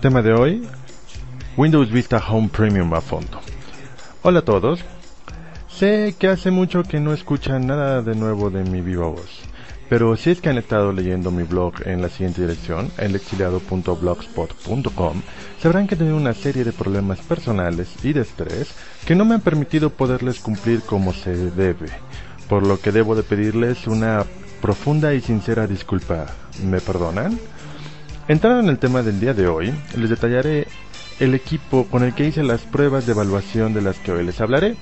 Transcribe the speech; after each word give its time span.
Tema 0.00 0.20
de 0.20 0.34
hoy, 0.34 0.68
Windows 1.56 1.90
Vista 1.90 2.22
Home 2.28 2.48
Premium 2.48 2.92
a 2.92 3.00
fondo. 3.00 3.40
Hola 4.22 4.40
a 4.40 4.44
todos. 4.44 4.84
Sé 5.68 6.14
que 6.18 6.28
hace 6.28 6.50
mucho 6.50 6.82
que 6.82 7.00
no 7.00 7.14
escuchan 7.14 7.66
nada 7.66 8.02
de 8.02 8.14
nuevo 8.14 8.50
de 8.50 8.62
mi 8.62 8.82
viva 8.82 9.06
voz, 9.06 9.40
pero 9.88 10.14
si 10.16 10.28
es 10.30 10.42
que 10.42 10.50
han 10.50 10.58
estado 10.58 10.92
leyendo 10.92 11.30
mi 11.30 11.44
blog 11.44 11.76
en 11.86 12.02
la 12.02 12.10
siguiente 12.10 12.42
dirección, 12.42 12.90
elexiliado.blogspot.com, 12.98 15.22
sabrán 15.62 15.86
que 15.86 15.94
he 15.94 16.12
una 16.12 16.34
serie 16.34 16.64
de 16.64 16.72
problemas 16.72 17.20
personales 17.20 17.88
y 18.04 18.12
de 18.12 18.20
estrés 18.20 18.74
que 19.06 19.14
no 19.14 19.24
me 19.24 19.36
han 19.36 19.40
permitido 19.40 19.88
poderles 19.88 20.40
cumplir 20.40 20.82
como 20.82 21.14
se 21.14 21.34
debe, 21.52 21.88
por 22.50 22.66
lo 22.66 22.78
que 22.80 22.92
debo 22.92 23.16
de 23.16 23.22
pedirles 23.22 23.86
una 23.86 24.26
profunda 24.60 25.14
y 25.14 25.22
sincera 25.22 25.66
disculpa. 25.66 26.26
¿Me 26.62 26.80
perdonan? 26.80 27.38
Entrando 28.28 28.58
en 28.58 28.68
el 28.68 28.78
tema 28.80 29.02
del 29.02 29.20
día 29.20 29.34
de 29.34 29.46
hoy, 29.46 29.72
les 29.96 30.10
detallaré 30.10 30.66
el 31.20 31.32
equipo 31.34 31.86
con 31.86 32.02
el 32.02 32.12
que 32.12 32.26
hice 32.26 32.42
las 32.42 32.62
pruebas 32.62 33.06
de 33.06 33.12
evaluación 33.12 33.72
de 33.72 33.82
las 33.82 33.98
que 34.00 34.10
hoy 34.10 34.24
les 34.24 34.40
hablaré. 34.40 34.74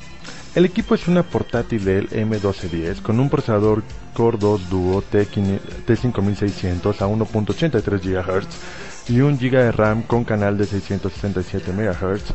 El 0.55 0.65
equipo 0.65 0.95
es 0.95 1.09
una 1.09 1.23
portátil 1.23 1.85
del 1.85 2.09
M1210 2.09 3.03
con 3.03 3.21
un 3.21 3.29
procesador 3.29 3.83
Core 4.15 4.39
2 4.39 4.71
Duo 4.71 5.05
T5600 5.13 7.03
a 7.03 7.07
1.83 7.07 8.01
GHz 8.01 9.11
y 9.11 9.21
1 9.21 9.37
GB 9.37 9.51
de 9.51 9.73
RAM 9.73 10.03
con 10.05 10.25
canal 10.25 10.57
de 10.57 10.65
667 10.65 11.71
MHz 11.71 12.33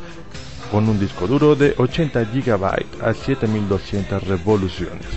con 0.72 0.88
un 0.88 1.00
disco 1.00 1.26
duro 1.26 1.56
de 1.56 1.74
80 1.76 2.26
GB 2.26 2.86
a 3.02 3.14
7200 3.16 4.28
revoluciones. 4.28 5.08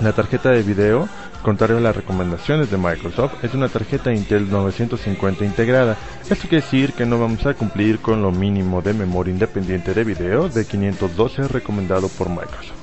La 0.00 0.12
tarjeta 0.12 0.50
de 0.50 0.62
video 0.62 1.08
Contrario 1.42 1.78
a 1.78 1.80
las 1.80 1.94
recomendaciones 1.94 2.68
de 2.70 2.76
Microsoft, 2.76 3.44
es 3.44 3.54
una 3.54 3.68
tarjeta 3.68 4.12
Intel 4.12 4.50
950 4.50 5.44
integrada. 5.44 5.96
Esto 6.22 6.48
quiere 6.48 6.56
decir 6.64 6.92
que 6.94 7.06
no 7.06 7.20
vamos 7.20 7.46
a 7.46 7.54
cumplir 7.54 8.00
con 8.00 8.22
lo 8.22 8.32
mínimo 8.32 8.82
de 8.82 8.92
memoria 8.92 9.32
independiente 9.32 9.94
de 9.94 10.02
video 10.02 10.48
de 10.48 10.66
512 10.66 11.46
recomendado 11.46 12.08
por 12.08 12.28
Microsoft. 12.28 12.76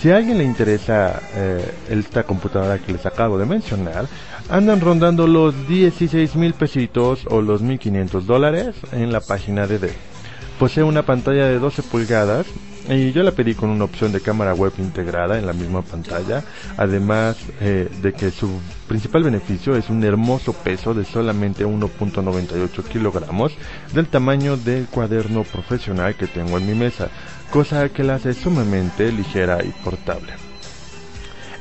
Si 0.00 0.10
a 0.10 0.16
alguien 0.16 0.38
le 0.38 0.44
interesa 0.44 1.20
eh, 1.34 1.74
esta 1.90 2.22
computadora 2.22 2.78
que 2.78 2.92
les 2.92 3.04
acabo 3.04 3.36
de 3.38 3.44
mencionar, 3.44 4.06
andan 4.48 4.80
rondando 4.80 5.26
los 5.26 5.66
16 5.66 6.36
mil 6.36 6.54
pesitos 6.54 7.26
o 7.28 7.42
los 7.42 7.60
1500 7.60 8.24
dólares 8.24 8.76
en 8.92 9.12
la 9.12 9.20
página 9.20 9.66
de 9.66 9.80
Dell. 9.80 9.96
Posee 10.60 10.84
una 10.84 11.02
pantalla 11.02 11.46
de 11.46 11.58
12 11.58 11.82
pulgadas 11.82 12.46
y 12.88 13.12
yo 13.12 13.22
la 13.22 13.32
pedí 13.32 13.54
con 13.54 13.70
una 13.70 13.84
opción 13.84 14.12
de 14.12 14.20
cámara 14.20 14.54
web 14.54 14.72
integrada 14.78 15.38
en 15.38 15.46
la 15.46 15.52
misma 15.52 15.82
pantalla, 15.82 16.42
además 16.76 17.36
eh, 17.60 17.88
de 18.02 18.12
que 18.12 18.30
su 18.30 18.60
principal 18.88 19.24
beneficio 19.24 19.76
es 19.76 19.90
un 19.90 20.02
hermoso 20.02 20.52
peso 20.52 20.94
de 20.94 21.04
solamente 21.04 21.66
1.98 21.66 22.84
kilogramos 22.84 23.52
del 23.92 24.06
tamaño 24.06 24.56
del 24.56 24.86
cuaderno 24.86 25.44
profesional 25.44 26.16
que 26.16 26.26
tengo 26.26 26.58
en 26.58 26.66
mi 26.66 26.74
mesa, 26.74 27.08
cosa 27.50 27.88
que 27.88 28.04
la 28.04 28.14
hace 28.14 28.34
sumamente 28.34 29.12
ligera 29.12 29.62
y 29.64 29.70
portable. 29.84 30.32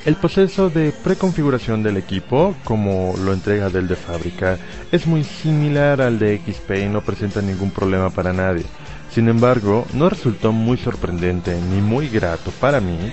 El 0.05 0.15
proceso 0.15 0.69
de 0.69 0.93
preconfiguración 1.03 1.83
del 1.83 1.97
equipo, 1.97 2.55
como 2.63 3.15
lo 3.23 3.33
entrega 3.33 3.69
del 3.69 3.89
de 3.89 3.97
fábrica, 3.97 4.57
es 4.93 5.05
muy 5.05 5.25
similar 5.25 6.01
al 6.01 6.17
de 6.17 6.37
XP 6.37 6.85
y 6.85 6.89
no 6.89 7.01
presenta 7.01 7.41
ningún 7.41 7.69
problema 7.69 8.09
para 8.09 8.31
nadie. 8.31 8.63
Sin 9.11 9.27
embargo, 9.27 9.85
no 9.93 10.09
resultó 10.09 10.51
muy 10.51 10.77
sorprendente 10.77 11.59
ni 11.59 11.81
muy 11.81 12.09
grato 12.09 12.51
para 12.59 12.79
mí 12.79 13.11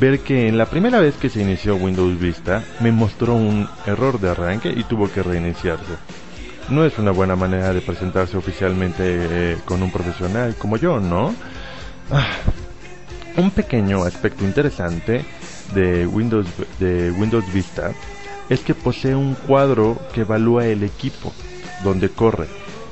ver 0.00 0.20
que 0.20 0.48
en 0.48 0.58
la 0.58 0.66
primera 0.66 1.00
vez 1.00 1.14
que 1.16 1.28
se 1.28 1.42
inició 1.42 1.76
Windows 1.76 2.18
Vista 2.18 2.64
me 2.80 2.90
mostró 2.90 3.34
un 3.34 3.68
error 3.86 4.18
de 4.18 4.30
arranque 4.30 4.70
y 4.70 4.84
tuvo 4.84 5.10
que 5.12 5.22
reiniciarse. 5.22 5.94
No 6.70 6.84
es 6.84 6.98
una 6.98 7.10
buena 7.10 7.36
manera 7.36 7.72
de 7.74 7.82
presentarse 7.82 8.36
oficialmente 8.36 9.02
eh, 9.04 9.58
con 9.66 9.82
un 9.82 9.92
profesional 9.92 10.54
como 10.56 10.78
yo, 10.78 10.98
¿no? 10.98 11.34
Ah, 12.10 12.26
un 13.36 13.50
pequeño 13.50 14.02
aspecto 14.04 14.44
interesante 14.44 15.24
de 15.74 16.06
Windows, 16.06 16.46
de 16.80 17.10
Windows 17.10 17.52
Vista 17.52 17.92
es 18.48 18.60
que 18.60 18.74
posee 18.74 19.14
un 19.14 19.34
cuadro 19.34 19.98
que 20.12 20.22
evalúa 20.22 20.66
el 20.66 20.82
equipo 20.82 21.32
donde 21.82 22.08
corre 22.08 22.46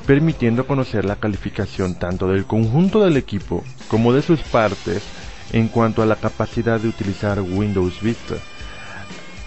permitiendo 0.05 0.67
conocer 0.67 1.05
la 1.05 1.15
calificación 1.15 1.95
tanto 1.95 2.27
del 2.27 2.45
conjunto 2.45 3.03
del 3.03 3.17
equipo 3.17 3.63
como 3.87 4.13
de 4.13 4.21
sus 4.21 4.41
partes 4.41 5.03
en 5.51 5.67
cuanto 5.67 6.01
a 6.01 6.05
la 6.05 6.15
capacidad 6.15 6.79
de 6.79 6.89
utilizar 6.89 7.39
Windows 7.39 8.01
Vista. 8.01 8.35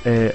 Eh, 0.05 0.35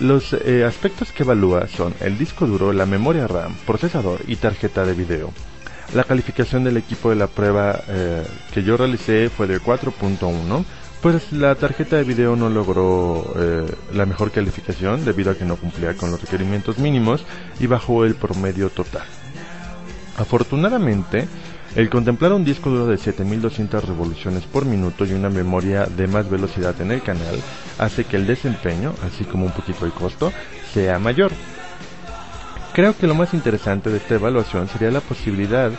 los 0.00 0.34
eh, 0.34 0.64
aspectos 0.64 1.12
que 1.12 1.22
evalúa 1.22 1.68
son 1.68 1.94
el 2.00 2.18
disco 2.18 2.46
duro, 2.46 2.72
la 2.72 2.84
memoria 2.84 3.26
RAM, 3.26 3.54
procesador 3.66 4.20
y 4.26 4.36
tarjeta 4.36 4.84
de 4.84 4.92
video. 4.92 5.32
La 5.94 6.04
calificación 6.04 6.64
del 6.64 6.76
equipo 6.76 7.10
de 7.10 7.16
la 7.16 7.28
prueba 7.28 7.80
eh, 7.88 8.26
que 8.52 8.62
yo 8.62 8.76
realicé 8.76 9.30
fue 9.30 9.46
de 9.46 9.60
4.1, 9.60 10.64
pues 11.00 11.32
la 11.32 11.54
tarjeta 11.54 11.96
de 11.96 12.04
video 12.04 12.34
no 12.34 12.50
logró 12.50 13.32
la 13.92 14.06
mejor 14.06 14.32
calificación 14.32 15.04
debido 15.04 15.30
a 15.30 15.36
que 15.36 15.44
no 15.44 15.54
cumplía 15.56 15.94
con 15.94 16.10
los 16.10 16.20
requerimientos 16.20 16.78
mínimos 16.78 17.24
y 17.60 17.68
bajó 17.68 18.04
el 18.04 18.16
promedio 18.16 18.70
total. 18.70 19.04
Afortunadamente, 20.16 21.28
el 21.74 21.90
contemplar 21.90 22.32
un 22.32 22.44
disco 22.44 22.70
duro 22.70 22.86
de 22.86 22.96
7200 22.96 23.84
revoluciones 23.84 24.44
por 24.44 24.64
minuto 24.64 25.04
y 25.04 25.12
una 25.12 25.28
memoria 25.28 25.84
de 25.84 26.06
más 26.06 26.30
velocidad 26.30 26.80
en 26.80 26.90
el 26.90 27.02
canal 27.02 27.38
hace 27.78 28.04
que 28.04 28.16
el 28.16 28.26
desempeño, 28.26 28.94
así 29.06 29.24
como 29.24 29.44
un 29.44 29.52
poquito 29.52 29.84
el 29.84 29.92
costo, 29.92 30.32
sea 30.72 30.98
mayor. 30.98 31.32
Creo 32.72 32.96
que 32.96 33.06
lo 33.06 33.14
más 33.14 33.34
interesante 33.34 33.90
de 33.90 33.98
esta 33.98 34.14
evaluación 34.14 34.68
sería 34.68 34.90
la 34.90 35.00
posibilidad 35.00 35.70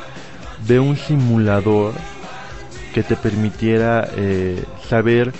de 0.67 0.79
un 0.79 0.97
simulador 0.97 1.93
que 2.93 3.03
te 3.03 3.15
permitiera 3.15 4.07
eh, 4.15 4.63
saber 4.87 5.33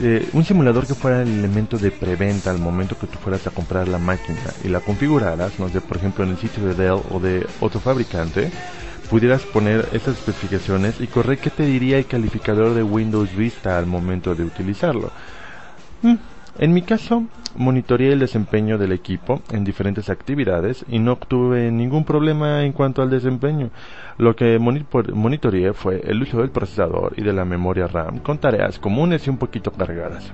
eh, 0.00 0.28
un 0.32 0.44
simulador 0.44 0.86
que 0.86 0.94
fuera 0.94 1.22
el 1.22 1.28
elemento 1.28 1.76
de 1.76 1.90
preventa 1.90 2.50
al 2.50 2.58
momento 2.58 2.98
que 2.98 3.06
tú 3.06 3.18
fueras 3.18 3.46
a 3.46 3.50
comprar 3.50 3.88
la 3.88 3.98
máquina 3.98 4.40
y 4.64 4.68
la 4.68 4.80
configuraras, 4.80 5.58
no 5.58 5.68
sé, 5.68 5.80
por 5.80 5.98
ejemplo 5.98 6.24
en 6.24 6.30
el 6.30 6.38
sitio 6.38 6.64
de 6.64 6.74
Dell 6.74 7.02
o 7.10 7.20
de 7.20 7.46
otro 7.60 7.78
fabricante, 7.78 8.50
pudieras 9.10 9.42
poner 9.42 9.88
esas 9.92 10.16
especificaciones 10.16 10.98
y 11.00 11.06
correr 11.06 11.38
qué 11.38 11.50
te 11.50 11.66
diría 11.66 11.98
el 11.98 12.06
calificador 12.06 12.72
de 12.72 12.82
Windows 12.82 13.36
Vista 13.36 13.76
al 13.76 13.86
momento 13.86 14.34
de 14.34 14.44
utilizarlo. 14.44 15.10
Mm, 16.00 16.14
en 16.58 16.74
mi 16.74 16.82
caso, 16.82 17.24
monitoreé 17.56 18.12
el 18.12 18.18
desempeño 18.18 18.76
del 18.76 18.92
equipo 18.92 19.40
en 19.50 19.64
diferentes 19.64 20.10
actividades 20.10 20.84
y 20.88 20.98
no 20.98 21.12
obtuve 21.12 21.70
ningún 21.70 22.04
problema 22.04 22.62
en 22.64 22.72
cuanto 22.72 23.00
al 23.00 23.08
desempeño. 23.08 23.70
Lo 24.18 24.36
que 24.36 24.58
monitoreé 24.58 25.72
fue 25.72 26.02
el 26.04 26.22
uso 26.22 26.40
del 26.40 26.50
procesador 26.50 27.14
y 27.16 27.22
de 27.22 27.32
la 27.32 27.46
memoria 27.46 27.86
RAM 27.86 28.18
con 28.18 28.38
tareas 28.38 28.78
comunes 28.78 29.26
y 29.26 29.30
un 29.30 29.38
poquito 29.38 29.72
cargadas. 29.72 30.30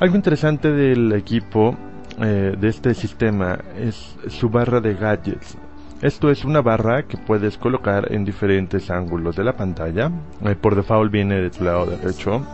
Algo 0.00 0.16
interesante 0.16 0.72
del 0.72 1.12
equipo 1.12 1.76
eh, 2.20 2.56
de 2.58 2.68
este 2.68 2.94
sistema 2.94 3.58
es 3.76 4.16
su 4.28 4.50
barra 4.50 4.80
de 4.80 4.94
gadgets. 4.94 5.56
Esto 6.02 6.30
es 6.30 6.44
una 6.44 6.60
barra 6.60 7.04
que 7.04 7.16
puedes 7.16 7.56
colocar 7.56 8.12
en 8.12 8.24
diferentes 8.24 8.90
ángulos 8.90 9.36
de 9.36 9.44
la 9.44 9.56
pantalla. 9.56 10.10
Eh, 10.44 10.54
por 10.54 10.74
default 10.74 11.10
viene 11.12 11.40
de 11.40 11.50
tu 11.50 11.64
lado 11.64 11.86
derecho 11.86 12.44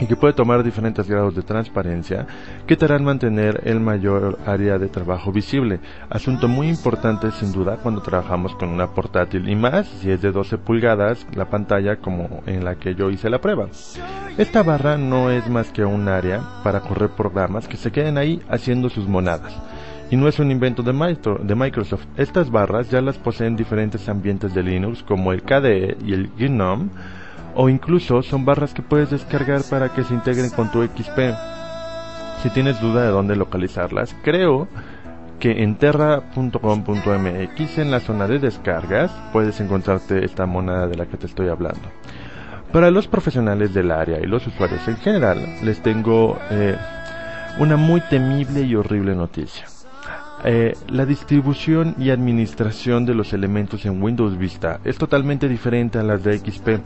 y 0.00 0.06
que 0.06 0.16
puede 0.16 0.34
tomar 0.34 0.62
diferentes 0.62 1.08
grados 1.08 1.34
de 1.34 1.42
transparencia 1.42 2.26
que 2.66 2.76
te 2.76 2.84
harán 2.84 3.04
mantener 3.04 3.60
el 3.64 3.80
mayor 3.80 4.38
área 4.46 4.78
de 4.78 4.88
trabajo 4.88 5.32
visible, 5.32 5.80
asunto 6.10 6.48
muy 6.48 6.68
importante 6.68 7.30
sin 7.32 7.52
duda 7.52 7.78
cuando 7.82 8.02
trabajamos 8.02 8.54
con 8.56 8.68
una 8.68 8.88
portátil 8.88 9.48
y 9.48 9.56
más 9.56 9.86
si 9.86 10.10
es 10.10 10.22
de 10.22 10.32
12 10.32 10.58
pulgadas 10.58 11.26
la 11.34 11.50
pantalla 11.50 11.96
como 11.96 12.42
en 12.46 12.64
la 12.64 12.76
que 12.76 12.94
yo 12.94 13.10
hice 13.10 13.30
la 13.30 13.40
prueba. 13.40 13.68
Esta 14.38 14.62
barra 14.62 14.96
no 14.96 15.30
es 15.30 15.48
más 15.48 15.70
que 15.70 15.84
un 15.84 16.08
área 16.08 16.40
para 16.64 16.80
correr 16.80 17.10
programas 17.10 17.68
que 17.68 17.76
se 17.76 17.92
queden 17.92 18.18
ahí 18.18 18.40
haciendo 18.48 18.88
sus 18.88 19.06
monadas. 19.06 19.52
Y 20.10 20.16
no 20.16 20.28
es 20.28 20.38
un 20.38 20.50
invento 20.50 20.82
de, 20.82 21.54
Microsoft. 21.54 22.04
Estas 22.18 22.50
barras 22.50 22.90
ya 22.90 23.00
las 23.00 23.16
poseen 23.16 23.56
diferentes 23.56 24.10
ambientes 24.10 24.52
de 24.52 24.62
Linux 24.62 25.02
como 25.02 25.32
el 25.32 25.42
KDE 25.42 25.96
y 26.04 26.12
el 26.12 26.28
GNOME 26.36 26.90
o 27.54 27.68
incluso 27.68 28.22
son 28.22 28.44
barras 28.44 28.74
que 28.74 28.82
puedes 28.82 29.10
descargar 29.10 29.62
para 29.68 29.90
que 29.90 30.04
se 30.04 30.14
integren 30.14 30.50
con 30.50 30.70
tu 30.70 30.82
XP. 30.82 31.34
Si 32.42 32.50
tienes 32.50 32.80
duda 32.80 33.02
de 33.02 33.10
dónde 33.10 33.36
localizarlas, 33.36 34.14
creo 34.22 34.68
que 35.38 35.62
en 35.62 35.76
terra.com.mx 35.76 37.78
en 37.78 37.90
la 37.90 38.00
zona 38.00 38.28
de 38.28 38.38
descargas 38.38 39.10
puedes 39.32 39.60
encontrarte 39.60 40.24
esta 40.24 40.46
moneda 40.46 40.86
de 40.86 40.96
la 40.96 41.06
que 41.06 41.16
te 41.16 41.26
estoy 41.26 41.48
hablando. 41.48 41.88
Para 42.72 42.90
los 42.90 43.06
profesionales 43.06 43.74
del 43.74 43.90
área 43.90 44.18
y 44.20 44.26
los 44.26 44.46
usuarios 44.46 44.86
en 44.88 44.96
general, 44.96 45.38
les 45.62 45.82
tengo 45.82 46.38
eh, 46.50 46.76
una 47.58 47.76
muy 47.76 48.00
temible 48.02 48.62
y 48.62 48.74
horrible 48.74 49.14
noticia. 49.14 49.71
Eh, 50.44 50.74
la 50.88 51.06
distribución 51.06 51.94
y 51.98 52.10
administración 52.10 53.06
de 53.06 53.14
los 53.14 53.32
elementos 53.32 53.86
en 53.86 54.02
Windows 54.02 54.36
Vista 54.36 54.80
es 54.82 54.98
totalmente 54.98 55.48
diferente 55.48 56.00
a 56.00 56.02
las 56.02 56.24
de 56.24 56.36
XP, 56.36 56.80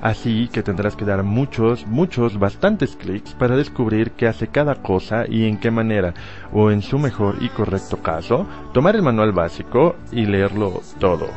así 0.00 0.48
que 0.50 0.62
tendrás 0.62 0.96
que 0.96 1.04
dar 1.04 1.22
muchos, 1.22 1.86
muchos, 1.86 2.38
bastantes 2.38 2.96
clics 2.96 3.34
para 3.34 3.54
descubrir 3.54 4.12
qué 4.12 4.28
hace 4.28 4.48
cada 4.48 4.76
cosa 4.76 5.26
y 5.28 5.44
en 5.44 5.58
qué 5.58 5.70
manera, 5.70 6.14
o 6.54 6.70
en 6.70 6.80
su 6.80 6.98
mejor 6.98 7.36
y 7.42 7.50
correcto 7.50 7.98
caso, 7.98 8.46
tomar 8.72 8.96
el 8.96 9.02
manual 9.02 9.32
básico 9.32 9.96
y 10.10 10.24
leerlo 10.24 10.80
todo. 10.98 11.28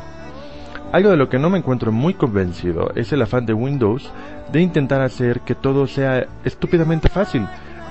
Algo 0.94 1.10
de 1.10 1.18
lo 1.18 1.28
que 1.28 1.40
no 1.40 1.50
me 1.50 1.58
encuentro 1.58 1.92
muy 1.92 2.14
convencido 2.14 2.94
es 2.96 3.12
el 3.12 3.22
afán 3.22 3.46
de 3.46 3.54
Windows 3.54 4.10
de 4.54 4.62
intentar 4.62 5.02
hacer 5.02 5.42
que 5.42 5.56
todo 5.56 5.88
sea 5.88 6.26
estúpidamente 6.46 7.10
fácil, 7.10 7.46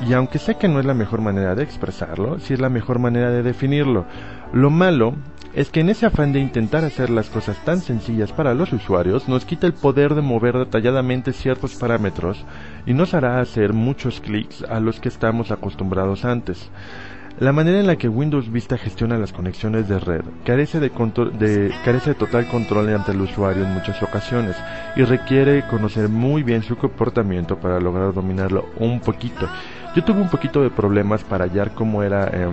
y 0.06 0.12
aunque 0.12 0.38
sé 0.38 0.56
que 0.56 0.68
no 0.68 0.80
es 0.80 0.86
la 0.86 0.94
mejor 0.94 1.20
manera 1.20 1.54
de 1.54 1.62
expresarlo, 1.62 2.38
sí 2.38 2.54
es 2.54 2.60
la 2.60 2.68
mejor 2.68 2.98
manera 2.98 3.30
de 3.30 3.42
definirlo. 3.42 4.06
Lo 4.52 4.70
malo 4.70 5.14
es 5.54 5.70
que 5.70 5.80
en 5.80 5.88
ese 5.88 6.06
afán 6.06 6.32
de 6.32 6.40
intentar 6.40 6.84
hacer 6.84 7.10
las 7.10 7.30
cosas 7.30 7.64
tan 7.64 7.80
sencillas 7.80 8.32
para 8.32 8.54
los 8.54 8.72
usuarios, 8.72 9.28
nos 9.28 9.44
quita 9.44 9.68
el 9.68 9.72
poder 9.72 10.14
de 10.14 10.22
mover 10.22 10.58
detalladamente 10.58 11.32
ciertos 11.32 11.76
parámetros 11.76 12.44
y 12.86 12.92
nos 12.92 13.14
hará 13.14 13.40
hacer 13.40 13.72
muchos 13.72 14.20
clics 14.20 14.64
a 14.64 14.80
los 14.80 14.98
que 14.98 15.08
estamos 15.08 15.52
acostumbrados 15.52 16.24
antes. 16.24 16.70
La 17.40 17.52
manera 17.52 17.80
en 17.80 17.88
la 17.88 17.96
que 17.96 18.08
Windows 18.08 18.50
Vista 18.52 18.78
gestiona 18.78 19.18
las 19.18 19.32
conexiones 19.32 19.88
de 19.88 19.98
red 19.98 20.22
carece 20.44 20.78
de, 20.78 20.88
de, 20.88 22.14
total 22.16 22.46
control 22.46 22.94
ante 22.94 23.10
el 23.10 23.20
usuario 23.20 23.64
en 23.64 23.74
muchas 23.74 24.00
ocasiones 24.04 24.56
y 24.94 25.02
requiere 25.02 25.66
conocer 25.66 26.08
muy 26.08 26.44
bien 26.44 26.62
su 26.62 26.76
comportamiento 26.76 27.58
para 27.58 27.80
lograr 27.80 28.14
dominarlo 28.14 28.66
un 28.78 29.00
poquito. 29.00 29.48
Yo 29.96 30.04
tuve 30.04 30.20
un 30.20 30.28
poquito 30.28 30.62
de 30.62 30.70
problemas 30.70 31.24
para 31.24 31.46
hallar 31.46 31.74
cómo 31.74 32.04
era 32.04 32.28
eh, 32.32 32.48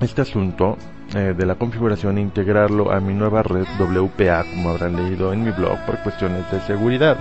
este 0.00 0.22
asunto 0.22 0.78
eh, 1.14 1.34
de 1.36 1.44
la 1.44 1.56
configuración 1.56 2.16
e 2.16 2.22
integrarlo 2.22 2.90
a 2.90 3.00
mi 3.00 3.12
nueva 3.12 3.42
red 3.42 3.66
WPA, 3.78 4.44
como 4.44 4.70
habrán 4.70 4.96
leído 4.96 5.34
en 5.34 5.44
mi 5.44 5.50
blog, 5.50 5.78
por 5.84 5.98
cuestiones 5.98 6.50
de 6.50 6.60
seguridad. 6.60 7.18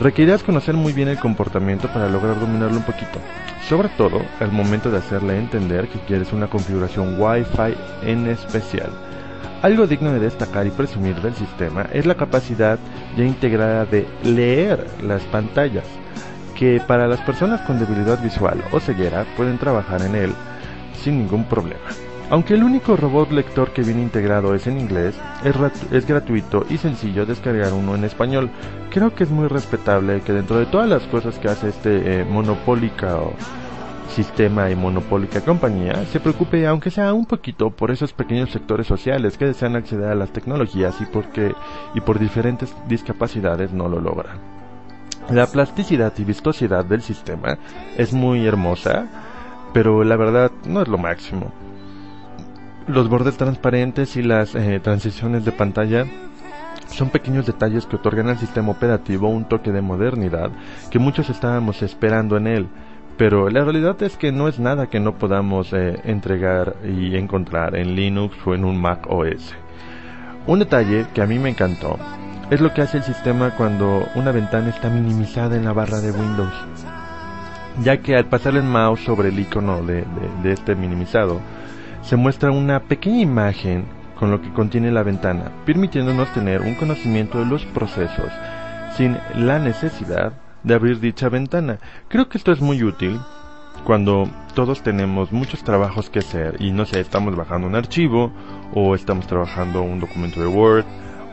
Requerirás 0.00 0.42
conocer 0.42 0.74
muy 0.74 0.92
bien 0.92 1.08
el 1.08 1.18
comportamiento 1.18 1.88
para 1.88 2.10
lograr 2.10 2.38
dominarlo 2.38 2.76
un 2.76 2.82
poquito, 2.82 3.18
sobre 3.66 3.88
todo 3.88 4.20
al 4.40 4.52
momento 4.52 4.90
de 4.90 4.98
hacerle 4.98 5.38
entender 5.38 5.88
que 5.88 5.98
quieres 6.00 6.34
una 6.34 6.48
configuración 6.48 7.18
Wi-Fi 7.18 7.74
en 8.02 8.26
especial. 8.26 8.90
Algo 9.62 9.86
digno 9.86 10.12
de 10.12 10.20
destacar 10.20 10.66
y 10.66 10.70
presumir 10.70 11.16
del 11.22 11.34
sistema 11.34 11.86
es 11.94 12.04
la 12.04 12.14
capacidad 12.14 12.78
ya 13.16 13.24
integrada 13.24 13.86
de 13.86 14.06
leer 14.22 14.86
las 15.02 15.22
pantallas 15.24 15.86
que 16.54 16.78
para 16.86 17.08
las 17.08 17.20
personas 17.22 17.62
con 17.62 17.78
debilidad 17.78 18.22
visual 18.22 18.62
o 18.72 18.80
ceguera 18.80 19.24
pueden 19.34 19.56
trabajar 19.56 20.02
en 20.02 20.14
él 20.14 20.34
sin 21.02 21.18
ningún 21.18 21.44
problema. 21.44 21.86
Aunque 22.28 22.54
el 22.54 22.64
único 22.64 22.96
robot 22.96 23.30
lector 23.30 23.72
que 23.72 23.82
viene 23.82 24.02
integrado 24.02 24.54
es 24.54 24.66
en 24.66 24.80
inglés, 24.80 25.14
es, 25.44 26.06
gratuito 26.06 26.66
y 26.68 26.76
sencillo 26.76 27.24
descargar 27.24 27.72
uno 27.72 27.94
en 27.94 28.04
español. 28.04 28.50
Creo 28.90 29.14
que 29.14 29.22
es 29.22 29.30
muy 29.30 29.46
respetable 29.46 30.20
que 30.22 30.32
dentro 30.32 30.58
de 30.58 30.66
todas 30.66 30.88
las 30.88 31.04
cosas 31.04 31.38
que 31.38 31.48
hace 31.48 31.68
este 31.68 32.20
eh, 32.20 32.24
monopólica 32.24 33.20
sistema 34.08 34.70
y 34.70 34.76
monopólica 34.76 35.40
compañía, 35.42 36.04
se 36.06 36.20
preocupe 36.20 36.66
aunque 36.66 36.90
sea 36.90 37.12
un 37.12 37.26
poquito 37.26 37.70
por 37.70 37.90
esos 37.90 38.12
pequeños 38.12 38.50
sectores 38.50 38.86
sociales 38.86 39.36
que 39.36 39.46
desean 39.46 39.76
acceder 39.76 40.08
a 40.08 40.14
las 40.14 40.30
tecnologías 40.30 41.00
y 41.00 41.06
porque 41.06 41.54
y 41.94 42.00
por 42.00 42.18
diferentes 42.18 42.74
discapacidades 42.88 43.72
no 43.72 43.88
lo 43.88 44.00
logran. 44.00 44.38
La 45.30 45.46
plasticidad 45.46 46.12
y 46.18 46.24
vistosidad 46.24 46.84
del 46.84 47.02
sistema 47.02 47.58
es 47.96 48.12
muy 48.12 48.46
hermosa, 48.46 49.06
pero 49.72 50.02
la 50.04 50.16
verdad 50.16 50.50
no 50.64 50.82
es 50.82 50.88
lo 50.88 50.98
máximo. 50.98 51.52
Los 52.86 53.08
bordes 53.08 53.36
transparentes 53.36 54.16
y 54.16 54.22
las 54.22 54.54
eh, 54.54 54.80
transiciones 54.80 55.44
de 55.44 55.52
pantalla 55.52 56.06
son 56.86 57.10
pequeños 57.10 57.46
detalles 57.46 57.84
que 57.86 57.96
otorgan 57.96 58.28
al 58.28 58.38
sistema 58.38 58.70
operativo 58.70 59.28
un 59.28 59.44
toque 59.44 59.72
de 59.72 59.82
modernidad 59.82 60.50
que 60.90 60.98
muchos 60.98 61.28
estábamos 61.28 61.82
esperando 61.82 62.36
en 62.36 62.46
él, 62.46 62.68
pero 63.16 63.50
la 63.50 63.64
realidad 63.64 64.00
es 64.02 64.16
que 64.16 64.30
no 64.30 64.46
es 64.46 64.60
nada 64.60 64.86
que 64.86 65.00
no 65.00 65.18
podamos 65.18 65.72
eh, 65.72 66.00
entregar 66.04 66.76
y 66.84 67.16
encontrar 67.16 67.74
en 67.74 67.96
Linux 67.96 68.36
o 68.46 68.54
en 68.54 68.64
un 68.64 68.80
Mac 68.80 69.06
OS. 69.08 69.54
Un 70.46 70.60
detalle 70.60 71.06
que 71.12 71.22
a 71.22 71.26
mí 71.26 71.38
me 71.40 71.50
encantó 71.50 71.98
es 72.50 72.60
lo 72.60 72.72
que 72.72 72.82
hace 72.82 72.98
el 72.98 73.02
sistema 73.02 73.50
cuando 73.56 74.06
una 74.14 74.30
ventana 74.30 74.68
está 74.68 74.88
minimizada 74.88 75.56
en 75.56 75.64
la 75.64 75.72
barra 75.72 76.00
de 76.00 76.12
Windows. 76.12 76.54
Ya 77.82 77.98
que 77.98 78.16
al 78.16 78.26
pasar 78.26 78.54
el 78.54 78.62
mouse 78.62 79.00
sobre 79.00 79.30
el 79.30 79.38
icono 79.38 79.82
de, 79.82 80.04
este 80.44 80.76
minimizado, 80.76 81.40
se 82.06 82.14
muestra 82.16 82.52
una 82.52 82.84
pequeña 82.84 83.20
imagen 83.20 83.84
con 84.18 84.30
lo 84.30 84.40
que 84.40 84.52
contiene 84.52 84.92
la 84.92 85.02
ventana, 85.02 85.50
permitiéndonos 85.66 86.32
tener 86.32 86.62
un 86.62 86.76
conocimiento 86.76 87.38
de 87.38 87.46
los 87.46 87.64
procesos 87.66 88.30
sin 88.96 89.18
la 89.34 89.58
necesidad 89.58 90.32
de 90.62 90.74
abrir 90.74 91.00
dicha 91.00 91.28
ventana. 91.28 91.78
Creo 92.08 92.28
que 92.28 92.38
esto 92.38 92.52
es 92.52 92.60
muy 92.60 92.82
útil 92.82 93.18
cuando 93.84 94.28
todos 94.54 94.82
tenemos 94.82 95.32
muchos 95.32 95.64
trabajos 95.64 96.08
que 96.08 96.20
hacer 96.20 96.56
y 96.60 96.70
no 96.70 96.86
sé, 96.86 97.00
estamos 97.00 97.34
bajando 97.34 97.66
un 97.66 97.74
archivo 97.74 98.32
o 98.72 98.94
estamos 98.94 99.26
trabajando 99.26 99.82
un 99.82 99.98
documento 99.98 100.40
de 100.40 100.46
Word 100.46 100.84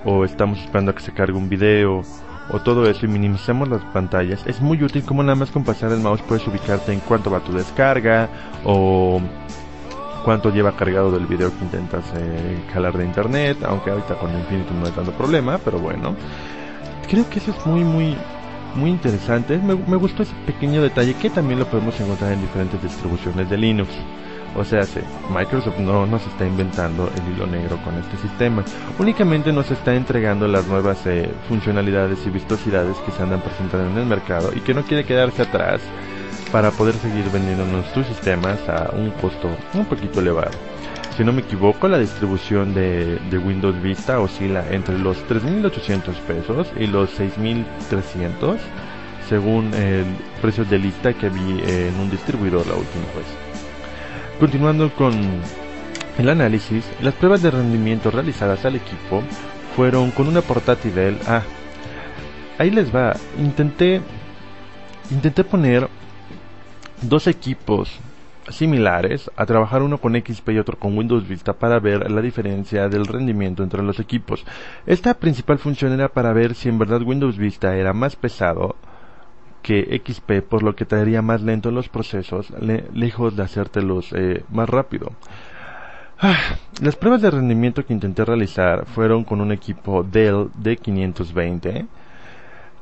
o 0.05 0.25
estamos 0.25 0.59
esperando 0.59 0.91
a 0.91 0.95
que 0.95 1.03
se 1.03 1.13
cargue 1.13 1.37
un 1.37 1.49
video 1.49 2.01
o 2.49 2.59
todo 2.59 2.89
eso 2.89 3.05
y 3.05 3.09
minimizamos 3.09 3.69
las 3.69 3.83
pantallas, 3.85 4.45
es 4.47 4.59
muy 4.59 4.83
útil 4.83 5.03
como 5.03 5.23
nada 5.23 5.35
más 5.35 5.51
con 5.51 5.63
pasar 5.63 5.91
el 5.91 5.99
mouse 5.99 6.21
puedes 6.23 6.45
ubicarte 6.47 6.91
en 6.91 6.99
cuánto 6.99 7.31
va 7.31 7.39
tu 7.39 7.53
descarga 7.53 8.27
o 8.65 9.21
cuánto 10.23 10.49
lleva 10.49 10.75
cargado 10.75 11.11
del 11.11 11.25
video 11.25 11.51
que 11.57 11.63
intentas 11.65 12.03
eh, 12.15 12.91
de 12.97 13.05
internet, 13.05 13.57
aunque 13.65 13.91
ahorita 13.91 14.15
con 14.15 14.31
Infinity 14.31 14.73
no 14.73 14.85
hay 14.85 14.91
tanto 14.91 15.11
problema, 15.11 15.57
pero 15.57 15.79
bueno. 15.79 16.15
Creo 17.09 17.29
que 17.29 17.39
eso 17.39 17.51
es 17.51 17.65
muy, 17.65 17.83
muy, 17.83 18.17
muy 18.75 18.89
interesante. 18.89 19.57
Me, 19.57 19.75
me 19.75 19.97
gustó 19.97 20.23
ese 20.23 20.33
pequeño 20.45 20.81
detalle 20.81 21.13
que 21.15 21.29
también 21.29 21.59
lo 21.59 21.65
podemos 21.67 21.99
encontrar 21.99 22.33
en 22.33 22.41
diferentes 22.41 22.81
distribuciones 22.81 23.49
de 23.49 23.57
Linux. 23.57 23.89
O 24.55 24.63
sea, 24.63 24.83
Microsoft 25.35 25.79
no 25.79 26.05
nos 26.05 26.25
está 26.27 26.45
inventando 26.45 27.09
el 27.15 27.33
hilo 27.33 27.47
negro 27.47 27.77
con 27.83 27.95
este 27.95 28.17
sistema, 28.17 28.63
únicamente 28.99 29.51
nos 29.51 29.71
está 29.71 29.95
entregando 29.95 30.47
las 30.47 30.67
nuevas 30.67 31.05
eh, 31.07 31.31
funcionalidades 31.49 32.19
y 32.27 32.29
vistosidades 32.29 32.95
que 32.97 33.11
se 33.11 33.23
andan 33.23 33.41
presentando 33.41 33.89
en 33.89 33.97
el 33.97 34.05
mercado 34.05 34.51
y 34.55 34.59
que 34.59 34.75
no 34.75 34.83
quiere 34.83 35.05
quedarse 35.05 35.41
atrás 35.41 35.81
para 36.53 36.69
poder 36.69 36.93
seguir 36.93 37.25
vendiendo 37.31 37.65
nuestros 37.65 38.05
sistemas 38.05 38.59
a 38.69 38.91
un 38.95 39.09
costo 39.09 39.49
un 39.73 39.85
poquito 39.85 40.19
elevado. 40.19 40.51
Si 41.17 41.23
no 41.23 41.33
me 41.33 41.41
equivoco, 41.41 41.87
la 41.87 41.97
distribución 41.97 42.75
de, 42.75 43.19
Windows 43.43 43.81
Vista 43.81 44.19
oscila 44.19 44.63
entre 44.69 44.99
los 44.99 45.17
3.800 45.27 46.13
pesos 46.27 46.67
y 46.79 46.85
los 46.85 47.09
6.300 47.19 48.57
según 49.27 49.73
el 49.73 50.05
precio 50.43 50.63
de 50.63 50.77
lista 50.77 51.13
que 51.13 51.29
vi 51.29 51.59
en 51.65 51.99
un 51.99 52.11
distribuidor 52.11 52.67
la 52.67 52.75
última 52.75 53.05
vez. 53.15 53.25
Continuando 54.39 54.93
con 54.93 55.13
el 56.19 56.29
análisis, 56.29 56.85
las 57.01 57.15
pruebas 57.15 57.41
de 57.41 57.49
rendimiento 57.49 58.11
realizadas 58.11 58.63
al 58.65 58.75
equipo 58.75 59.23
fueron 59.75 60.11
con 60.11 60.27
una 60.27 60.41
portátil 60.41 60.93
Dell. 60.93 61.17
Ah, 61.25 61.41
ahí 62.59 62.69
les 62.69 62.93
va. 62.93 63.15
Intenté 63.39 64.01
intenté 65.09 65.43
poner 65.43 65.89
dos 67.03 67.27
equipos 67.27 67.99
similares 68.49 69.31
a 69.35 69.45
trabajar 69.45 69.81
uno 69.81 69.97
con 69.97 70.15
XP 70.15 70.49
y 70.49 70.59
otro 70.59 70.77
con 70.77 70.97
Windows 70.97 71.27
Vista 71.27 71.53
para 71.53 71.79
ver 71.79 72.11
la 72.11 72.21
diferencia 72.21 72.89
del 72.89 73.05
rendimiento 73.05 73.63
entre 73.63 73.83
los 73.83 73.99
equipos. 73.99 74.45
Esta 74.85 75.13
principal 75.13 75.59
función 75.59 75.93
era 75.93 76.09
para 76.09 76.33
ver 76.33 76.55
si 76.55 76.69
en 76.69 76.79
verdad 76.79 77.01
Windows 77.01 77.37
Vista 77.37 77.75
era 77.77 77.93
más 77.93 78.15
pesado 78.15 78.75
que 79.61 80.01
XP, 80.05 80.41
por 80.41 80.61
lo 80.61 80.75
que 80.75 80.85
traería 80.85 81.21
más 81.21 81.41
lento 81.41 81.71
los 81.71 81.87
procesos, 81.87 82.51
lejos 82.93 83.35
de 83.37 83.43
hacértelos 83.43 84.11
eh, 84.13 84.43
más 84.49 84.69
rápido. 84.69 85.13
Ah, 86.19 86.57
las 86.81 86.95
pruebas 86.95 87.21
de 87.21 87.31
rendimiento 87.31 87.85
que 87.85 87.93
intenté 87.93 88.23
realizar 88.25 88.85
fueron 88.85 89.23
con 89.23 89.41
un 89.41 89.51
equipo 89.51 90.03
Dell 90.03 90.49
D520 90.61 91.87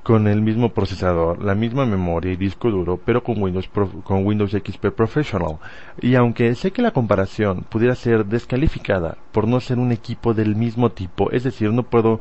con 0.04 0.28
el 0.28 0.42
mismo 0.42 0.70
procesador, 0.70 1.44
la 1.44 1.54
misma 1.54 1.86
memoria 1.86 2.32
y 2.32 2.36
disco 2.36 2.72
duro, 2.72 3.00
pero 3.04 3.24
con 3.24 3.42
Windows, 3.42 3.70
con 4.04 4.26
Windows 4.26 4.52
XP 4.52 4.88
Professional. 4.88 5.58
Y 6.02 6.16
aunque 6.16 6.56
sé 6.56 6.72
que 6.72 6.82
la 6.82 6.92
comparación 6.92 7.64
pudiera 7.70 7.96
ser 7.96 8.26
descalificada 8.26 9.18
por 9.32 9.48
no 9.48 9.60
ser 9.60 9.78
un 9.78 9.92
equipo 9.92 10.34
del 10.34 10.56
mismo 10.56 10.92
tipo, 10.92 11.32
es 11.32 11.44
decir, 11.44 11.72
no 11.72 11.84
puedo, 11.84 12.20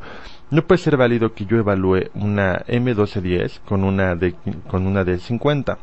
no 0.51 0.61
puede 0.67 0.79
ser 0.79 0.97
válido 0.97 1.33
que 1.33 1.45
yo 1.45 1.57
evalúe 1.57 2.09
una 2.13 2.59
M1210 2.67 3.61
con 3.65 3.83
una 3.83 4.15
de, 4.15 4.35
con 4.67 4.85
una 4.85 5.03
de 5.03 5.17
50, 5.17 5.77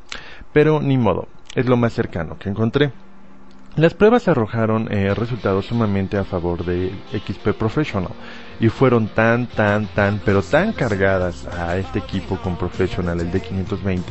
pero 0.53 0.81
ni 0.81 0.97
modo, 0.97 1.27
es 1.55 1.67
lo 1.67 1.77
más 1.77 1.93
cercano 1.93 2.39
que 2.39 2.49
encontré. 2.49 2.93
Las 3.79 3.95
pruebas 3.95 4.27
arrojaron 4.27 4.89
eh, 4.91 5.15
resultados 5.15 5.67
sumamente 5.67 6.19
a 6.19 6.25
favor 6.25 6.65
de 6.65 6.91
XP 7.13 7.51
Professional 7.57 8.11
y 8.59 8.71
fueron 8.71 9.07
tan, 9.07 9.47
tan, 9.47 9.87
tan, 9.87 10.21
pero 10.25 10.43
tan 10.43 10.73
cargadas 10.73 11.47
a 11.47 11.79
este 11.79 12.01
equipo 12.01 12.39
con 12.39 12.57
Professional, 12.57 13.21
el 13.21 13.31
D520, 13.31 14.03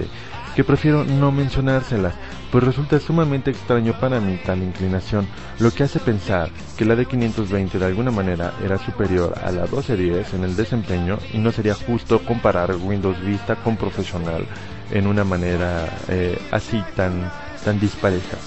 que 0.56 0.64
prefiero 0.64 1.04
no 1.04 1.34
mencionárselas, 1.34 2.14
pues 2.50 2.64
resulta 2.64 2.98
sumamente 3.02 3.52
extraño 3.52 3.92
para 4.00 4.22
mí 4.22 4.40
tal 4.46 4.64
inclinación, 4.64 5.28
lo 5.60 5.70
que 5.72 5.84
hace 5.84 6.00
pensar 6.00 6.50
que 6.78 6.86
la 6.86 6.96
D520 6.96 7.72
de 7.72 7.86
alguna 7.86 8.12
manera 8.12 8.54
era 8.64 8.78
superior 8.78 9.34
a 9.44 9.52
la 9.52 9.64
1210 9.64 10.34
en 10.34 10.44
el 10.46 10.56
desempeño 10.56 11.18
y 11.34 11.40
no 11.40 11.52
sería 11.52 11.74
justo 11.74 12.20
comparar 12.20 12.74
Windows 12.74 13.20
Vista 13.20 13.58
con 13.58 13.76
Professional 13.76 14.46
en 14.92 15.08
una 15.08 15.26
manera 15.26 15.90
eh, 16.08 16.40
así 16.52 16.82
tan, 16.96 17.30
tan 17.66 17.78
dispareja. 17.82 18.38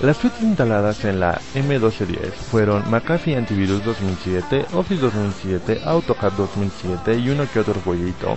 Las 0.00 0.16
suites 0.16 0.42
instaladas 0.42 1.04
en 1.04 1.20
la 1.20 1.40
M1210 1.54 2.32
fueron 2.50 2.90
McAfee 2.90 3.36
Antivirus 3.36 3.84
2007, 3.84 4.66
Office 4.72 5.00
2007, 5.00 5.80
AutoCAD 5.84 6.32
2007 6.32 7.18
y 7.18 7.30
uno 7.30 7.44
que 7.52 7.60
otro 7.60 7.74
jueguito. 7.84 8.34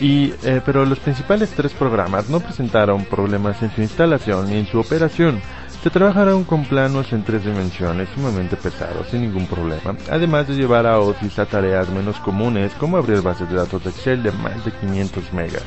Y, 0.00 0.34
eh, 0.44 0.60
pero 0.64 0.84
los 0.84 1.00
principales 1.00 1.50
tres 1.56 1.72
programas 1.72 2.28
no 2.28 2.40
presentaron 2.40 3.04
problemas 3.06 3.62
en 3.62 3.74
su 3.74 3.80
instalación 3.80 4.50
ni 4.50 4.58
en 4.58 4.66
su 4.66 4.78
operación. 4.78 5.40
Se 5.82 5.90
trabajaron 5.90 6.44
con 6.44 6.64
planos 6.64 7.12
en 7.12 7.24
tres 7.24 7.44
dimensiones 7.44 8.08
sumamente 8.14 8.56
pesados 8.56 9.08
sin 9.08 9.22
ningún 9.22 9.46
problema, 9.46 9.96
además 10.10 10.48
de 10.48 10.54
llevar 10.54 10.86
a 10.86 10.98
Office 10.98 11.40
a 11.40 11.46
tareas 11.46 11.88
menos 11.88 12.16
comunes 12.18 12.72
como 12.74 12.96
abrir 12.96 13.22
bases 13.22 13.48
de 13.48 13.56
datos 13.56 13.84
de 13.84 13.90
Excel 13.90 14.22
de 14.22 14.32
más 14.32 14.64
de 14.64 14.72
500 14.72 15.32
megas. 15.32 15.64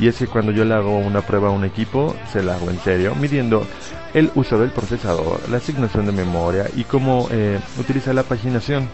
Y 0.00 0.08
es 0.08 0.16
que 0.16 0.26
cuando 0.26 0.52
yo 0.52 0.64
le 0.64 0.74
hago 0.74 0.98
una 0.98 1.20
prueba 1.20 1.48
a 1.48 1.52
un 1.52 1.64
equipo, 1.64 2.16
se 2.32 2.42
la 2.42 2.56
hago 2.56 2.70
en 2.70 2.78
serio, 2.80 3.14
midiendo 3.14 3.66
el 4.12 4.30
uso 4.34 4.58
del 4.58 4.70
procesador, 4.70 5.40
la 5.48 5.58
asignación 5.58 6.06
de 6.06 6.12
memoria 6.12 6.66
y 6.74 6.84
cómo 6.84 7.28
eh, 7.30 7.60
utiliza 7.78 8.12
la 8.12 8.22
paginación. 8.22 8.88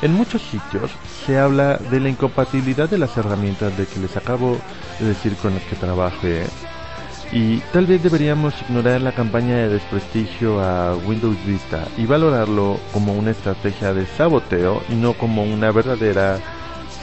En 0.00 0.12
muchos 0.12 0.42
sitios 0.42 0.90
se 1.26 1.38
habla 1.38 1.76
de 1.90 2.00
la 2.00 2.08
incompatibilidad 2.08 2.88
de 2.88 2.98
las 2.98 3.16
herramientas 3.16 3.76
de 3.76 3.86
que 3.86 3.98
les 3.98 4.16
acabo 4.16 4.58
de 5.00 5.06
decir 5.06 5.34
con 5.36 5.54
las 5.54 5.62
que 5.64 5.76
trabajé 5.76 6.46
y 7.32 7.58
tal 7.72 7.86
vez 7.86 8.02
deberíamos 8.02 8.54
ignorar 8.62 9.02
la 9.02 9.12
campaña 9.12 9.56
de 9.56 9.68
desprestigio 9.68 10.60
a 10.60 10.96
Windows 10.96 11.36
Vista 11.44 11.86
y 11.96 12.06
valorarlo 12.06 12.80
como 12.92 13.12
una 13.12 13.32
estrategia 13.32 13.92
de 13.92 14.06
saboteo 14.06 14.82
y 14.88 14.94
no 14.94 15.12
como 15.12 15.42
una 15.42 15.70
verdadera 15.70 16.38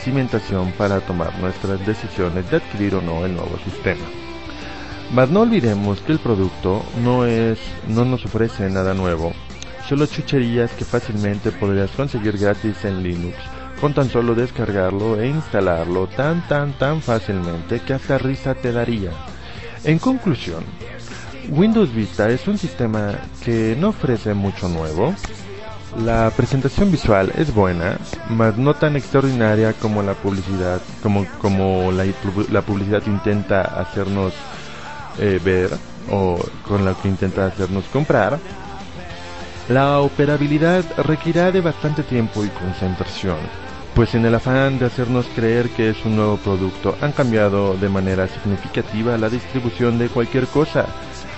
cimentación 0.05 0.71
para 0.77 1.01
tomar 1.01 1.37
nuestras 1.39 1.83
decisiones 1.85 2.49
de 2.51 2.57
adquirir 2.57 2.93
o 2.93 3.01
no 3.01 3.25
el 3.25 3.33
nuevo 3.33 3.57
sistema. 3.65 4.05
Mas 5.11 5.29
no 5.31 5.41
olvidemos 5.41 5.99
que 6.01 6.11
el 6.11 6.19
producto 6.19 6.83
no 7.03 7.25
es, 7.25 7.59
no 7.87 8.05
nos 8.05 8.23
ofrece 8.23 8.69
nada 8.69 8.93
nuevo, 8.93 9.33
solo 9.89 10.05
chucherías 10.05 10.71
que 10.73 10.85
fácilmente 10.85 11.51
podrías 11.51 11.89
conseguir 11.91 12.37
gratis 12.37 12.85
en 12.85 13.01
Linux, 13.01 13.35
con 13.81 13.93
tan 13.93 14.09
solo 14.09 14.35
descargarlo 14.35 15.19
e 15.19 15.27
instalarlo 15.27 16.07
tan 16.07 16.47
tan 16.47 16.77
tan 16.77 17.01
fácilmente 17.01 17.79
que 17.79 17.93
hasta 17.93 18.19
risa 18.19 18.53
te 18.53 18.71
daría. 18.71 19.11
En 19.83 19.97
conclusión, 19.97 20.63
Windows 21.49 21.93
Vista 21.93 22.29
es 22.29 22.47
un 22.47 22.57
sistema 22.57 23.19
que 23.43 23.75
no 23.79 23.89
ofrece 23.89 24.33
mucho 24.33 24.69
nuevo, 24.69 25.13
la 26.03 26.29
presentación 26.31 26.91
visual 26.91 27.31
es 27.35 27.53
buena, 27.53 27.97
mas 28.29 28.57
no 28.57 28.73
tan 28.73 28.95
extraordinaria 28.95 29.73
como 29.73 30.03
la 30.03 30.13
publicidad, 30.13 30.81
como, 31.01 31.25
como 31.39 31.91
la, 31.91 32.05
la 32.51 32.61
publicidad 32.61 33.03
intenta 33.07 33.61
hacernos 33.61 34.33
eh, 35.19 35.39
ver 35.43 35.71
o 36.11 36.39
con 36.67 36.83
la 36.83 36.93
que 36.93 37.07
intenta 37.07 37.45
hacernos 37.45 37.85
comprar. 37.85 38.39
La 39.69 39.99
operabilidad 39.99 40.83
requerirá 40.97 41.51
de 41.51 41.61
bastante 41.61 42.03
tiempo 42.03 42.43
y 42.43 42.49
concentración, 42.49 43.37
pues 43.95 44.13
en 44.13 44.25
el 44.25 44.35
afán 44.35 44.77
de 44.77 44.85
hacernos 44.85 45.25
creer 45.33 45.69
que 45.69 45.89
es 45.89 46.05
un 46.05 46.17
nuevo 46.17 46.37
producto 46.37 46.95
han 47.01 47.13
cambiado 47.13 47.75
de 47.75 47.89
manera 47.89 48.27
significativa 48.27 49.17
la 49.17 49.29
distribución 49.29 49.97
de 49.97 50.09
cualquier 50.09 50.45
cosa 50.47 50.85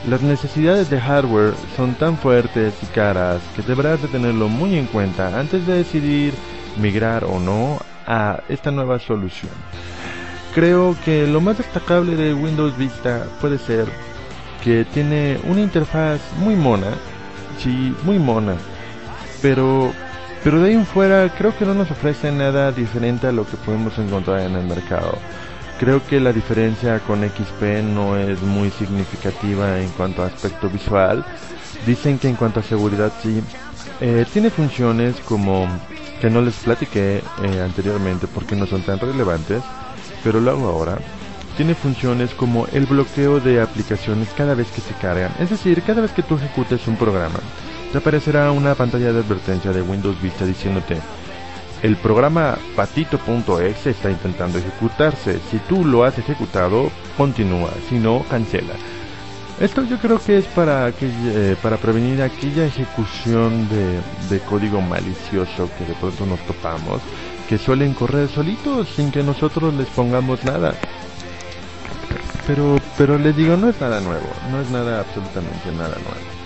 las 0.05 0.21
necesidades 0.21 0.89
de 0.89 1.01
hardware 1.01 1.53
son 1.75 1.95
tan 1.95 2.17
fuertes 2.17 2.73
y 2.81 2.85
caras 2.87 3.41
que 3.55 3.61
deberás 3.61 4.01
de 4.01 4.07
tenerlo 4.07 4.47
muy 4.47 4.77
en 4.77 4.85
cuenta 4.85 5.37
antes 5.39 5.65
de 5.65 5.77
decidir 5.77 6.33
migrar 6.79 7.23
o 7.23 7.39
no 7.39 7.79
a 8.05 8.41
esta 8.47 8.71
nueva 8.71 8.99
solución. 8.99 9.51
Creo 10.53 10.95
que 11.03 11.27
lo 11.27 11.41
más 11.41 11.57
destacable 11.57 12.15
de 12.15 12.33
Windows 12.33 12.77
Vista 12.77 13.25
puede 13.41 13.57
ser 13.57 13.87
que 14.63 14.85
tiene 14.85 15.39
una 15.43 15.61
interfaz 15.61 16.21
muy 16.37 16.55
mona, 16.55 16.91
sí, 17.57 17.95
muy 18.03 18.17
mona, 18.17 18.55
pero 19.41 19.91
pero 20.43 20.61
de 20.61 20.69
ahí 20.69 20.75
en 20.75 20.85
fuera 20.85 21.29
creo 21.37 21.57
que 21.57 21.65
no 21.65 21.73
nos 21.73 21.91
ofrece 21.91 22.31
nada 22.31 22.71
diferente 22.71 23.27
a 23.27 23.31
lo 23.31 23.45
que 23.45 23.57
podemos 23.57 23.97
encontrar 23.97 24.41
en 24.41 24.55
el 24.55 24.65
mercado. 24.65 25.17
Creo 25.79 26.03
que 26.07 26.19
la 26.19 26.33
diferencia 26.33 26.99
con 27.01 27.21
XP 27.21 27.83
no 27.83 28.17
es 28.17 28.41
muy 28.41 28.71
significativa 28.71 29.79
en 29.79 29.89
cuanto 29.89 30.23
a 30.23 30.25
aspecto 30.25 30.69
visual. 30.69 31.23
Dicen 31.85 32.17
que 32.17 32.27
en 32.27 32.35
cuanto 32.35 32.61
a 32.61 32.63
seguridad 32.63 33.11
sí. 33.21 33.43
Eh, 34.01 34.25
tiene 34.33 34.49
funciones 34.49 35.15
como 35.21 35.67
que 36.19 36.29
no 36.31 36.41
les 36.41 36.55
platiqué 36.55 37.21
eh, 37.43 37.61
anteriormente 37.61 38.27
porque 38.27 38.55
no 38.55 38.65
son 38.65 38.81
tan 38.81 38.99
relevantes, 38.99 39.61
pero 40.23 40.41
lo 40.41 40.51
hago 40.51 40.67
ahora. 40.67 40.97
Tiene 41.57 41.75
funciones 41.75 42.33
como 42.33 42.67
el 42.73 42.85
bloqueo 42.87 43.39
de 43.39 43.61
aplicaciones 43.61 44.29
cada 44.35 44.55
vez 44.55 44.67
que 44.71 44.81
se 44.81 44.93
cargan. 44.95 45.31
Es 45.39 45.51
decir, 45.51 45.83
cada 45.83 46.01
vez 46.01 46.11
que 46.11 46.23
tú 46.23 46.35
ejecutes 46.35 46.87
un 46.87 46.97
programa, 46.97 47.39
te 47.91 47.99
aparecerá 47.99 48.51
una 48.51 48.73
pantalla 48.73 49.13
de 49.13 49.19
advertencia 49.19 49.71
de 49.71 49.81
Windows 49.83 50.19
Vista 50.21 50.45
diciéndote 50.45 50.97
el 51.83 51.95
programa 51.95 52.57
patito.exe 52.75 53.91
está 53.91 54.09
intentando 54.09 54.57
ejecutarse. 54.57 55.39
Si 55.51 55.57
tú 55.69 55.85
lo 55.85 56.03
has 56.03 56.17
ejecutado, 56.17 56.89
continúa. 57.17 57.71
Si 57.89 57.99
no, 57.99 58.23
cancela. 58.29 58.73
Esto 59.59 59.83
yo 59.83 59.97
creo 59.97 60.19
que 60.19 60.37
es 60.37 60.45
para, 60.45 60.89
eh, 60.89 61.55
para 61.63 61.77
prevenir 61.77 62.21
aquella 62.21 62.65
ejecución 62.65 63.67
de, 63.69 63.99
de, 64.29 64.39
código 64.41 64.81
malicioso 64.81 65.67
que 65.77 65.85
de 65.85 65.93
pronto 65.95 66.27
nos 66.27 66.39
topamos, 66.41 67.01
que 67.49 67.57
suelen 67.57 67.95
correr 67.95 68.29
solitos 68.29 68.87
sin 68.89 69.11
que 69.11 69.23
nosotros 69.23 69.73
les 69.73 69.87
pongamos 69.87 70.43
nada. 70.43 70.75
Pero, 72.45 72.77
pero 72.99 73.17
les 73.17 73.35
digo, 73.35 73.57
no 73.57 73.69
es 73.69 73.81
nada 73.81 73.99
nuevo, 73.99 74.27
no 74.51 74.61
es 74.61 74.69
nada 74.69 74.99
absolutamente 74.99 75.71
nada 75.71 75.95
nuevo. 75.95 76.36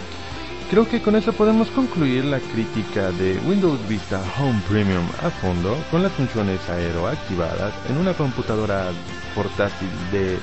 Creo 0.71 0.87
que 0.87 1.01
con 1.01 1.17
eso 1.17 1.33
podemos 1.33 1.69
concluir 1.71 2.23
la 2.23 2.39
crítica 2.39 3.11
de 3.11 3.37
Windows 3.39 3.85
Vista 3.89 4.21
Home 4.39 4.61
Premium 4.69 5.05
a 5.21 5.29
fondo 5.29 5.77
con 5.91 6.01
las 6.01 6.13
funciones 6.13 6.61
aero 6.69 7.07
activadas 7.07 7.73
en 7.89 7.97
una 7.97 8.13
computadora 8.13 8.93
portátil 9.35 9.89
de 10.13 10.39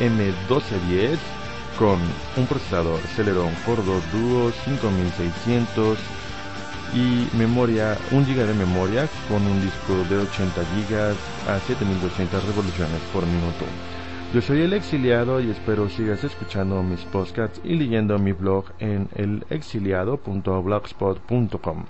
M1210 0.00 1.18
con 1.78 1.98
un 2.38 2.46
procesador 2.46 2.98
Celeron 3.16 3.52
Core 3.66 3.82
2 3.82 4.12
Duo 4.12 4.50
5600 4.64 5.98
y 6.94 7.28
memoria 7.36 7.98
1 8.12 8.26
GB 8.26 8.46
de 8.46 8.54
memoria 8.54 9.06
con 9.28 9.46
un 9.46 9.60
disco 9.60 9.92
de 10.08 10.22
80 10.22 10.58
GB 10.58 11.50
a 11.50 11.60
7200 11.60 12.44
revoluciones 12.46 13.02
por 13.12 13.26
minuto. 13.26 13.66
Yo 14.32 14.42
soy 14.42 14.62
el 14.62 14.72
exiliado 14.72 15.40
y 15.40 15.50
espero 15.50 15.88
sigas 15.88 16.24
escuchando 16.24 16.82
mis 16.82 17.04
podcasts 17.04 17.60
y 17.62 17.76
leyendo 17.76 18.18
mi 18.18 18.32
blog 18.32 18.64
en 18.80 19.08
elexiliado.blogspot.com. 19.14 21.84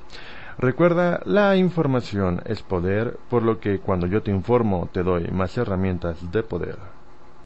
Recuerda, 0.58 1.22
la 1.24 1.56
información 1.56 2.42
es 2.44 2.60
poder, 2.62 3.18
por 3.30 3.42
lo 3.42 3.58
que 3.58 3.78
cuando 3.78 4.06
yo 4.06 4.22
te 4.22 4.30
informo 4.30 4.90
te 4.92 5.02
doy 5.02 5.28
más 5.28 5.56
herramientas 5.56 6.30
de 6.30 6.42
poder. 6.42 6.76